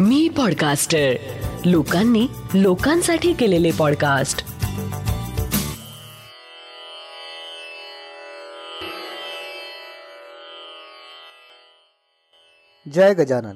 [0.00, 1.12] मी podcaster
[1.66, 4.46] लोकांनी लोकांसाठी केलेले पॉडकास्ट
[12.92, 13.54] जय गजानन.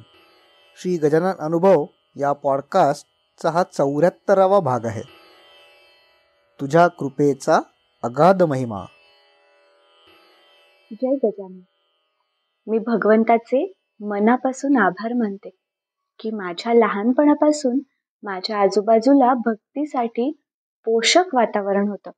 [0.83, 1.87] श्री गजानन अनुभव
[2.17, 5.03] या पॉडकास्टचा हा चौऱ्याहत्तरावा भाग आहे.
[6.61, 7.61] तुझ्या कृपेचा
[8.03, 8.85] अगाध महिमा.
[10.93, 11.61] जय गजानन.
[12.67, 15.60] मी भगवंताचे मनापासून आभार मानते.
[16.21, 17.79] की माझ्या लहानपणापासून
[18.23, 20.31] माझ्या आजूबाजूला भक्तीसाठी
[20.87, 22.11] पोषक वातावरण होतं.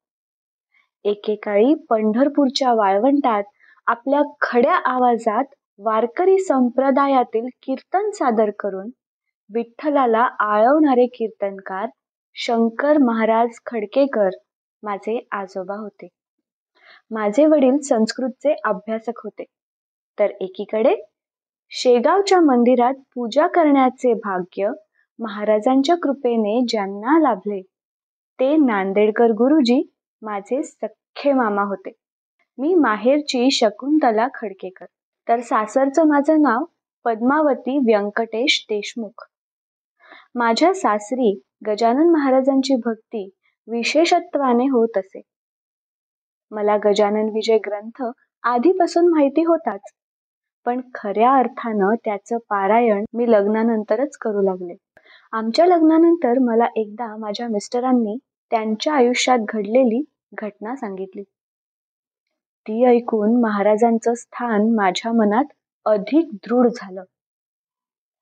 [1.04, 3.42] एकेकाळी पंढरपूरच्या वाळवंटात
[3.86, 5.44] आपल्या खड्या आवाजात
[5.78, 8.90] वारकरी संप्रदायातील कीर्तन सादर करून
[9.50, 11.88] विठ्ठलाला आळवणारे कीर्तनकार
[12.36, 14.30] शंकर महाराज खडकेकर
[14.82, 16.08] माझे आजोबा होते.
[17.10, 19.44] माझे वडील संस्कृतचे अभ्यासक होते.
[20.18, 20.94] तर एकीकडे
[21.72, 24.70] शेगावच्या मंदिरात पूजा करण्याचे भाग्य
[25.18, 27.60] महाराजांच्या कृपेने ज्यांना लाभले
[28.40, 29.82] ते नांदेडकर गुरुजी
[30.22, 31.92] माझे सख्खे मामा होते.
[32.58, 34.84] मी माहेरची शकुंतला खडकेकर.
[35.28, 36.64] तर सासरचं माझं नाव
[37.04, 39.24] पद्मावती व्यंकटेश देशमुख.
[40.34, 43.30] माझ्या सासरी गजानन महाराजांची भक्ती
[43.68, 45.20] विशेषत्वाने होत असे.
[46.50, 48.02] मला गजानन विजय ग्रंथ
[48.42, 49.80] आधीपासून माहिती होताच.
[50.66, 54.74] पण खऱ्या अर्थानं त्याचं पारायण मी लग्नानंतरच करू लागले.
[55.32, 58.16] आमच्या लग्नानंतर मला एकदा माझ्या मिस्टरांनी
[58.50, 60.02] त्यांच्या आयुष्यात घडलेली
[60.34, 61.22] घटना सांगितली.
[62.66, 65.44] ती ऐकून महाराजांचं स्थान माझ्या मनात
[65.86, 67.04] अधिक दृढ झालं.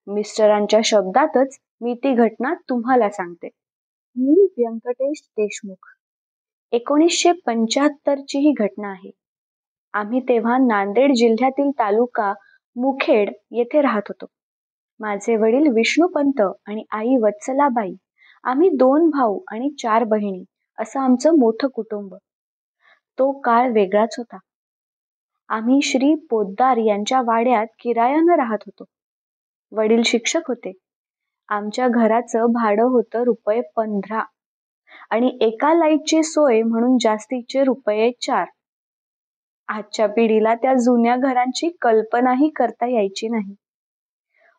[0.06, 3.48] मिस्टरांच्या शब्दातच मी ती घटना तुम्हाला सांगते.
[4.16, 5.88] मी व्यंकटेश देशमुख.
[6.72, 9.10] एकोणीसशे पंच्याहत्तरची ही घटना आहे.
[9.94, 12.32] आम्ही तेव्हा नांदेड जिल्ह्यातील तालुका
[12.76, 14.26] मुखेड येथे राहत होतो.
[15.00, 17.94] माझे वडील विष्णुपंत आणि आई वत्सलाबाई.
[18.44, 20.44] आम्ही दोन भाऊ आणि चार बहिणी
[20.78, 22.14] असं आमचं मोठं कुटुंब.
[23.18, 24.38] तो काळ वेगळाच होता.
[25.48, 28.84] आम्ही श्री पोद्दार यांच्या वाड्यात किरायानं राहत होतो.
[29.72, 30.72] वडील शिक्षक होते.
[31.48, 34.22] आमच्या घराचं भाडं होतं रुपये पंधरा.
[35.10, 38.44] आणि एका लाईटची सोय म्हणून जास्तीचे रुपये चार.
[39.70, 43.54] आजच्या पिढीला त्या जुन्या घरांची कल्पनाही करता यायची नाही.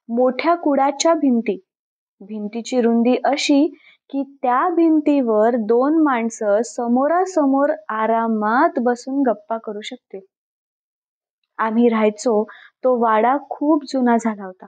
[0.09, 1.57] मोठ्या कुडाच्या भिंती.
[2.21, 3.65] भिंतीची रुंदी अशी
[4.09, 10.21] की त्या भिंतीवर दोन माणसं समोरासमोर आरामात बसून गप्पा करू शकतील
[11.59, 12.43] आम्ही राहायचो
[12.83, 14.65] तो वाडा खूप जुना झाला होता.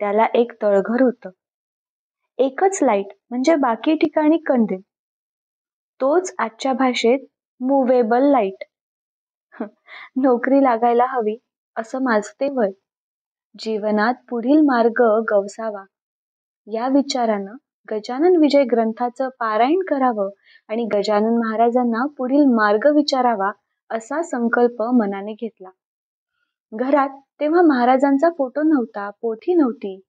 [0.00, 1.30] त्याला एक तळघर होतं.
[2.38, 4.80] एकच लाइट म्हणजे बाकी ठिकाणी कंदील.
[6.00, 7.26] तोच आजच्या भाषेत
[7.60, 8.64] मुवेबल लाइट
[10.16, 11.36] नोकरी लागायला हवी
[11.76, 12.70] असं माझं वय.
[13.58, 15.84] जीवनात पुढील मार्ग गवसावा.
[16.66, 17.56] या विचारानं
[17.90, 20.30] गजानन विजय ग्रंथाचं पारायण करावं
[20.68, 23.50] आणि गजानन महाराजांना पुढील मार्ग विचारावा
[23.90, 25.68] असा संकल्प मनाने घेतला.
[26.72, 27.08] घरात
[27.40, 30.00] तेव्हा महाराजांचा फोटो नव्हता पोथी नव्हती.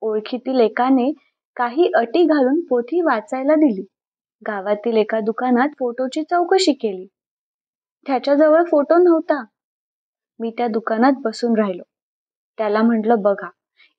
[0.00, 1.12] ओळखीतील एकाने
[1.56, 3.86] काही अटी घालून पोथी वाचायला दिली.
[4.46, 7.06] गावातील एका दुकानात फोटोची चौकशी केली.
[8.06, 9.42] त्याच्याजवळ फोटो नव्हता.
[10.40, 11.82] मी त्या दुकानात बसून राहिलो.
[12.58, 13.48] त्याला म्हटलं बघा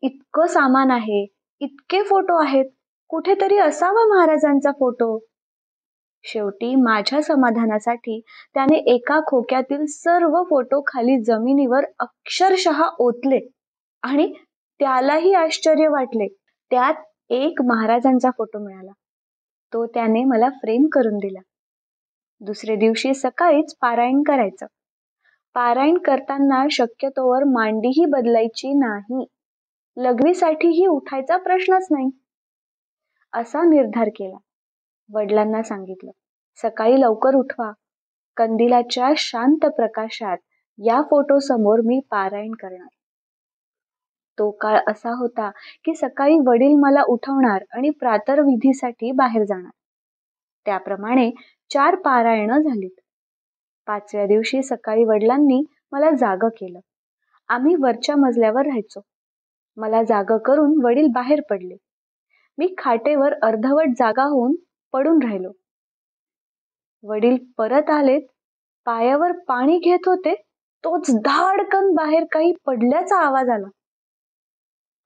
[0.03, 1.25] इतकं सामान आहे
[1.61, 2.65] इतके फोटो आहेत
[3.09, 5.17] कुठेतरी असावा महाराजांचा फोटो.
[6.23, 8.19] शेवटी माझ्या समाधानासाठी
[8.53, 13.39] त्याने एका खोक्यातील सर्व फोटो खाली जमिनीवर अक्षरशः ओतले
[14.03, 14.33] आणि
[14.79, 16.27] त्यालाही आश्चर्य वाटले.
[16.71, 18.91] त्यात एक महाराजांचा फोटो मिळाला.
[19.73, 21.39] तो त्याने मला फ्रेम करून दिला.
[22.41, 24.65] दुसरे दिवशी सकाळीच पारायण करायचं.
[25.53, 29.25] पारायण करताना शक्यतोवर मांडीही बदलायची नाही.
[29.97, 32.09] लघवीसाठीही उठायचा प्रश्नच नाही.
[33.33, 34.37] असा निर्धार केला.
[35.13, 36.11] वडिलांना सांगितलं
[36.55, 37.71] सकाळी लवकर उठवा.
[38.37, 40.37] कंदिलाच्या शांत प्रकाशात
[40.77, 42.87] या फोटो समोर मी पारायण करणार.
[44.37, 45.49] तो काळ असा होता
[45.85, 49.71] की सकाळी वडील मला उठवणार आणि प्रातर्विधीसाठी बाहेर जाणार.
[50.65, 51.31] त्याप्रमाणे
[51.71, 53.01] चार पारायणं झालीत.
[53.87, 56.79] पाचव्या दिवशी सकाळी वडिलांनी मला जाग केलं.
[57.49, 59.01] आम्ही वरच्या मजल्यावर राहायचो.
[59.77, 61.75] मला जाग करून वडील बाहेर पडले.
[62.57, 64.55] मी खाटेवर अर्धवट जागा होऊन
[64.93, 65.51] पडून राहिलो.
[67.03, 68.21] वडील परत आलेत.
[68.85, 70.33] पायावर पाणी घेत होते.
[70.83, 73.67] तोच धाडकन बाहेर काही पडल्याचा आवाज आला.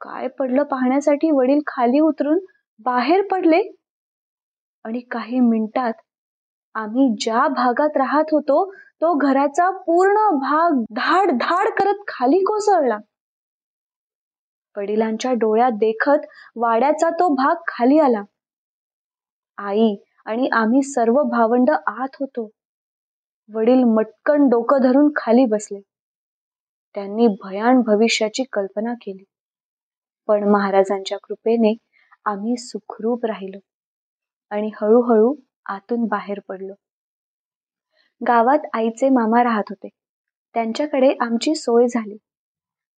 [0.01, 2.39] काय पडलं पाहण्यासाठी वडील खाली उतरून
[2.79, 3.61] बाहेर पडले?
[4.83, 5.93] आणि काही मिनिटात
[6.75, 12.97] आम्ही ज्या भागात राहत होतो तो घराचा पूर्ण भाग धाड धाड करत खाली कोसळला.
[14.77, 16.25] वडिलांच्या डोळ्यात देखत
[16.55, 18.23] वाड्याचा तो भाग खाली आला.
[19.57, 19.95] आई
[20.25, 22.49] आणि आम्ही सर्व भावंड आत होतो.
[23.53, 25.79] वडील मटकन डोकं धरून खाली बसले.
[26.95, 29.23] त्यांनी भयान भविष्याची कल्पना केली.
[30.27, 31.75] पण महाराजांच्या कृपेने
[32.25, 33.59] आम्ही सुखरूप राहिलो
[34.49, 35.33] आणि हळूहळू
[35.65, 36.73] आतून बाहेर पडलो.
[38.21, 39.89] गावात आईचे मामा राहत होते.
[40.55, 42.17] त्यांच्याकडे आमची सोय झाली.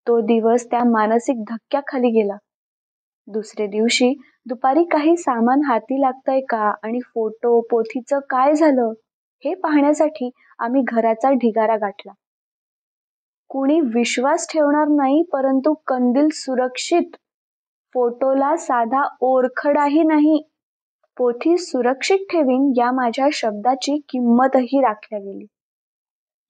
[0.07, 2.37] तो दिवस त्या मानसिक धक्क्याखाली गेला.
[3.27, 4.13] दुसरे दिवशी
[4.45, 8.93] दुपारी काही सामान हाती लागतंय का आणि फोटो पोथीचं काय झालं
[9.45, 10.29] हे पाहण्यासाठी
[10.59, 12.11] आम्ही घराचा ढिगारा गाठला.
[13.49, 17.15] कुणी विश्वास ठेवणार नाही परंतु कंदील सुरक्षित.
[17.93, 20.41] फोटोला साधा ओरखडाही नाही.
[21.17, 25.45] पोथी सुरक्षित ठेवीन या माझ्या शब्दाची किंमतही राखल्या गेली.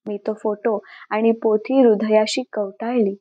[0.06, 0.80] मी तो फोटो
[1.10, 3.16] आणि पोथी हृदयाशी कवटाळली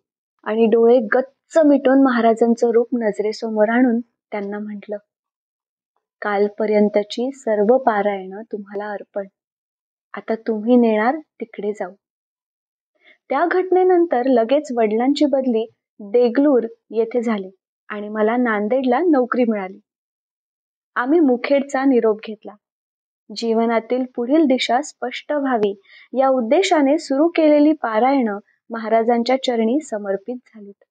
[0.44, 4.96] आणि डोळे गच्च मिटून महाराजांचं रूप नजरेसमोर आणून त्यांना म्हटलं
[6.22, 9.26] कालपर्यंतची सर्व पारायण तुम्हाला अर्पण.
[10.14, 11.94] आता तुम्ही नेणार तिकडे जाऊ.
[13.30, 15.66] त्या घटनेनंतर लगेच वडिलांची बदली
[16.00, 17.50] देगलूर येथे झाली
[17.88, 19.78] आणि मला नांदेडला नोकरी मिळाली.
[20.96, 22.52] आम्ही मुखेडचा निरोप घेतला.
[23.36, 25.80] जीवनातील पुढील दिशा स्पष्ट व्हावी
[26.18, 28.38] या उद्देशाने सुरू केलेली पारायण
[28.70, 30.84] महाराजांच्या चरणी समर्पित झालीत.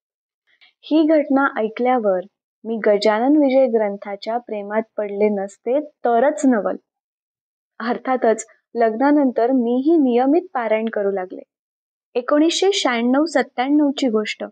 [0.81, 2.19] ही घटना ऐकल्यावर
[2.63, 6.75] मी गजानन विजय ग्रंथाच्या प्रेमात पडले नसते तरच नवल.
[7.80, 11.42] अर्थातच लग्नानंतर मीही नियमित पारायण करू लागले.
[12.16, 14.44] एकोणीसशे शहाण्णव सत्त्याण्णवची गोष्ट.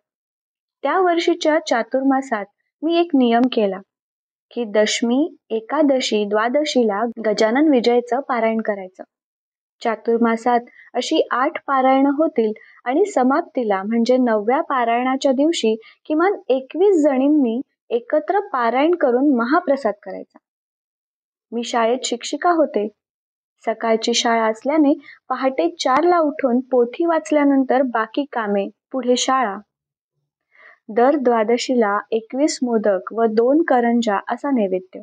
[0.83, 2.45] त्या वर्षीच्या चातुर्मासात
[2.81, 3.77] मी एक नियम केला.
[4.51, 9.03] की दशमी एकादशी द्वादशीला गजानन विजयचं पारायण करायचं.
[9.83, 10.59] चातुर्मासात
[10.93, 12.51] अशी आठ पारायण होतील
[12.85, 15.75] आणि समाप्तीला म्हणजे नवव्या पारायणाच्या दिवशी
[16.05, 20.37] किमान एकवीस जणींनी एकत्र पारायण करून महाप्रसाद करायचा.
[21.51, 22.87] मी शाळेत शिक्षिका होते.
[23.65, 24.93] सकाळची शाळा असल्याने
[25.29, 29.57] पहाटे चारला उठून पोथी वाचल्यानंतर बाकी कामे पुढे शाळा.
[30.95, 34.99] दर द्वादशीला एकवीस मोदक व दोन करंजा असा नैवेद्य.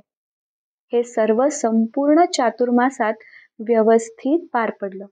[0.93, 3.15] हे सर्व संपूर्ण चातुर्मासात
[3.59, 5.07] व्यवस्थित पार पडलं.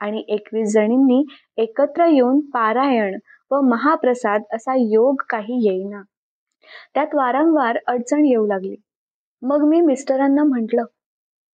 [0.00, 1.24] आणि एकवीस जणींनी
[1.56, 3.18] एकत्र येऊन पारायण
[3.50, 6.02] व महाप्रसाद असा योग काही येईना.
[6.94, 8.76] त्यात वारंवार अडचण येऊ लागली.
[9.42, 10.84] मग मी मिस्टरांना म्हटलं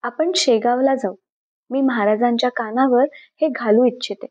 [0.03, 1.15] आपण शेगावला जाऊ.
[1.69, 4.27] मी महाराजांच्या कानावर हे घालू इच्छिते.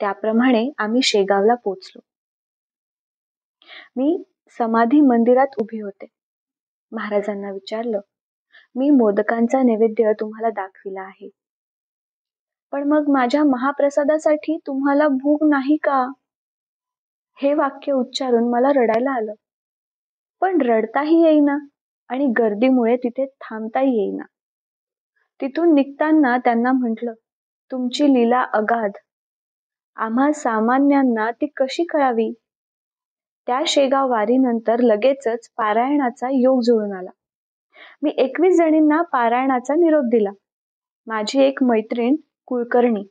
[0.00, 2.00] त्याप्रमाणे आम्ही शेगावला पोचलो.
[3.96, 4.24] मी
[4.58, 6.06] समाधी मंदिरात उभी होते.
[6.92, 8.00] महाराजांना विचारलं
[8.76, 11.28] मी मोदकांचा नैवेद्य तुम्हाला दाखविला आहे.
[12.72, 16.06] पण मग माझ्या महाप्रसादासाठी तुम्हाला भूक नाही का?
[17.42, 19.32] हे वाक्य उच्चारून मला रडायला आलं.
[20.40, 21.58] पण रडताही येईना
[22.08, 24.24] आणि गर्दीमुळे तिथे थांबताही येईना.
[25.40, 27.12] तिथून निघताना त्यांना म्हटलं
[27.70, 28.90] तुमची लीला अगाध.
[29.96, 32.34] आम्हा सामान्यांना ती कशी कळावी?
[33.48, 37.10] त्या शेगाव वारीनंतर लगेचच पारायणाचा योग जुळून आला.
[38.02, 40.30] मी एकवीस जणींना पारायणाचा निरोप दिला.
[41.06, 42.16] माझी एक मैत्रीण
[42.46, 43.02] कुलकर्णी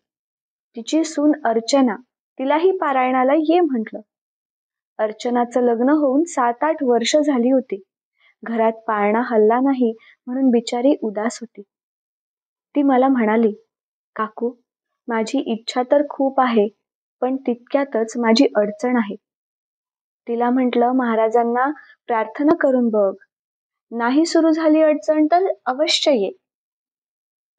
[0.75, 1.95] तिची सून अर्चना
[2.39, 4.01] तिलाही पारायणाला ये म्हटलं.
[5.00, 7.81] अर्चनाचं लग्न होऊन सात आठ वर्ष झाली होती.
[8.44, 9.94] घरात पाळणा हल्ला नाही
[10.27, 11.62] म्हणून बिचारी उदास होती.
[12.75, 13.53] ती मला म्हणाली
[14.15, 14.53] काकू
[15.08, 16.67] माझी इच्छा तर खूप आहे
[17.22, 19.15] पण तितक्यातच माझी अडचण आहे.
[20.27, 21.72] तिला म्हटलं महाराजांना
[22.07, 23.13] प्रार्थना करून बघ.
[23.91, 26.31] नाही सुरू झाली अडचण तर अवश्य ये.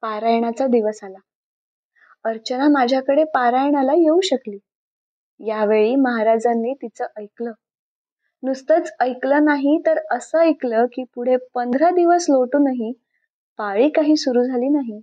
[0.01, 1.17] पारायणाचा दिवस आला.
[2.23, 4.57] अर्चना माझ्याकडे पारायणाला येऊ शकली.
[5.39, 7.51] यावेळी महाराजांनी तिचं ऐकलं.
[8.43, 12.93] नुसतंच ऐकलं नाही तर असं ऐकलं की पुढे पंधरा दिवस लोटूनही
[13.57, 15.01] पाळी काही सुरू झाली नाही.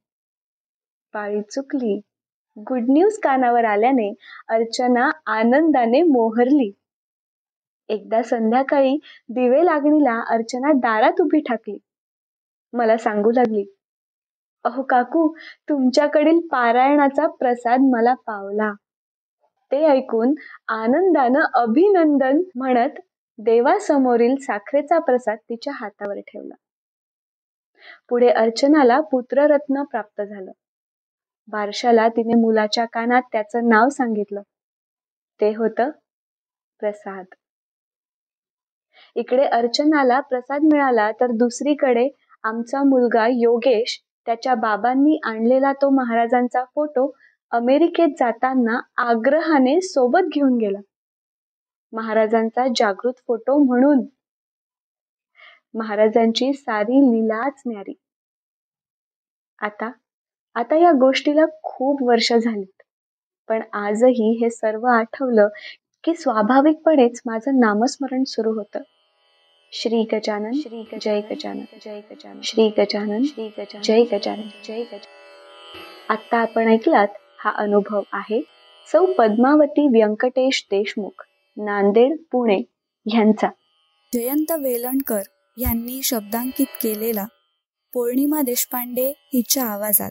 [1.13, 2.01] पाळी चुकली.
[2.59, 4.13] गुड न्यूज कानावर आल्याने
[4.49, 6.71] अर्चना आनंदाने मोहरली.
[7.89, 8.97] एकदा संध्याकाळी
[9.29, 11.79] दिवे लागणीला अर्चना दारात उभी ठाकली.
[12.73, 13.65] मला सांगू लागली
[14.65, 15.35] अहो काकू
[15.69, 18.73] तुमच्याकडील पारायणाचा प्रसाद मला पावला.
[19.73, 20.35] ते ऐकून
[20.69, 22.99] आनंदानं अभिनंदन म्हणत
[23.39, 26.55] देवासमोरील साखरेचा प्रसाद तिच्या हातावर ठेवला.
[28.09, 30.51] पुढे अर्चनाला पुत्ररत्न प्राप्त झालं.
[31.49, 34.41] बारशाला तिने मुलाच्या कानात त्याचं नाव सांगितलं.
[35.41, 35.91] ते होतं
[36.81, 37.25] प्रसाद.
[39.17, 42.09] इकडे अर्चनाला प्रसाद मिळाला तर दुसरीकडे
[42.45, 47.11] आमचा मुलगा योगेश त्याच्या बाबांनी आणलेला तो महाराजांचा फोटो
[47.53, 50.79] अमेरिकेत जाताना आग्रहाने सोबत घेऊन गेला.
[51.93, 54.05] महाराजांचा जागृत फोटो म्हणून
[55.75, 57.95] महाराजांची सारी लीलाच न्यारी.
[59.59, 59.91] आता
[60.57, 62.83] आता या गोष्टीला खूप वर्ष झालीत
[63.49, 65.49] पण आजही हे सर्व आठवलं
[66.05, 68.83] की स्वाभाविकपणेच माझं नामस्मरण सुरू होतं.
[69.79, 76.13] श्री गजानन श्री जय गजानन जय गजानन श्री गजानन श्री गजानन जय गजानन जय गजानन.
[76.13, 78.41] आता आपण ऐकलात हा अनुभव आहे
[78.93, 81.23] सौ पद्मावती व्यंकटेश देशमुख
[81.57, 82.59] नांदेड पुणे
[83.07, 83.49] यांचा.
[84.15, 85.23] जयंत वेलणकर
[85.59, 87.25] यांनी शब्दांकित केलेला
[87.95, 90.11] पौर्णिमा देशपांडे हिच्या आवाजात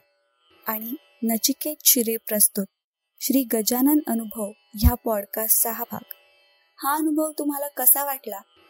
[0.67, 2.65] आणि नचिकेत शिरे प्रस्तुत.
[3.19, 6.13] श्री गजानन अनुभव ह्या पॉडकास्टचा हा भाग.
[6.77, 8.37] हा अनुभव तुम्हाला कसा वाटला?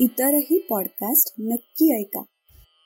[0.00, 2.22] इतरही पॉडकास्ट नक्की ऐका.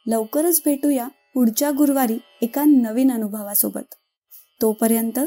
[0.06, 3.94] लवकरच भेटूया पुढच्या गुरुवारी एका नवीन अनुभवासोबत.
[4.62, 5.20] तोपर्यंत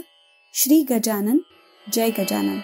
[0.54, 1.38] श्री गजानन
[1.94, 2.60] जय गजानन.